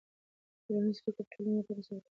ټولنیز 0.63 0.97
فکر 1.03 1.17
د 1.25 1.29
ټولنې 1.31 1.55
له 1.57 1.63
تاریخ 1.67 1.85
سره 1.87 1.99
تړاو 1.99 2.03
لري. 2.03 2.09